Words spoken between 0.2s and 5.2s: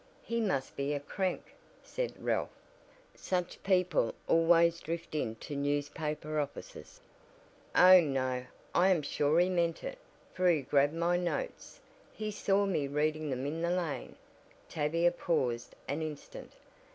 '""He must be a crank," said Ralph. "Such people always drift